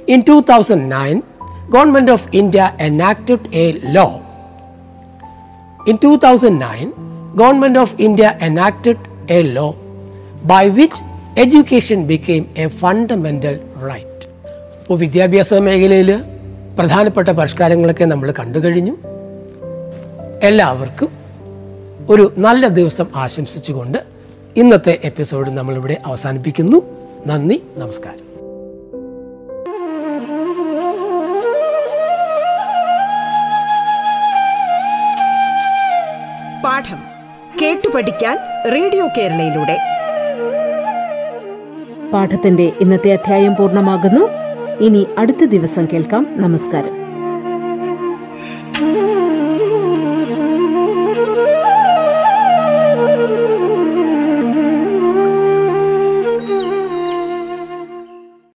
In 0.08 0.22
two 0.28 0.44
thousand 0.50 0.92
nine 0.92 1.22
government 1.70 2.12
of 2.12 2.28
India 2.32 2.72
enacted 2.80 3.46
a 3.54 3.72
law 3.82 4.06
in 5.88 5.98
two 6.02 6.16
thousand 6.16 6.60
nine 6.62 6.92
government 7.34 7.78
of 7.78 7.94
India 7.98 8.34
enacted 8.40 8.98
a 9.30 9.42
law 9.42 9.74
by 10.44 10.68
which 10.68 11.02
education 11.40 12.06
became 12.06 12.46
a 12.56 12.66
fundamental 12.66 13.60
right 13.90 14.26
ഇപ്പോൾ 14.80 14.98
വിദ്യാഭ്യാസ 14.98 15.54
മേഖലയിൽ 15.54 16.10
പ്രധാനപ്പെട്ട 16.78 17.28
പരിഷ്കാരങ്ങളൊക്കെ 17.28 18.04
നമ്മൾ 18.04 18.30
കണ്ടു 18.30 18.58
കഴിഞ്ഞു. 18.58 18.94
എല്ലാവർക്കും 20.42 21.10
ഒരു 22.10 22.32
നല്ല 22.36 22.68
ദിവസം 22.68 23.06
ആശംസിച്ചുകൊണ്ട് 23.14 23.98
ഇന്നത്തെ 24.56 24.98
എപ്പിസോഡ് 25.04 25.50
നമ്മളിവിടെ 25.50 25.98
അവസാനിപ്പിക്കുന്നു. 26.06 26.82
നന്ദി 27.26 27.62
നമസ്കാരം. 27.76 28.22
പാഠം 36.62 36.98
കേട്ടു 37.62 37.88
പഠിക്കാൻ 37.88 38.38
റേഡിയോ 38.72 39.08
കേരളയിലൂടെ. 39.18 39.78
പാഠത്തിന്റെ 42.12 42.72
ഇന്നത്തെ 42.80 43.12
അധ്യായം 43.12 43.56
പൂർണമാകുന്നു. 43.56 44.28
ഇനി 44.84 45.06
അടുത്ത 45.18 45.44
ദിവസം 45.44 45.86
കേൾക്കാം. 45.92 46.26
നമസ്കാരം. 46.30 47.01